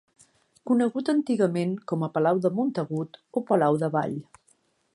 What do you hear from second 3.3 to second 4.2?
o Palau d'Avall.